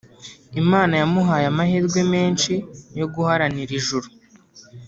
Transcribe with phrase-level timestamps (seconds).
[0.61, 2.53] Imana yamuhaye amahirwe menshi
[2.99, 4.07] yo guharanira ijuru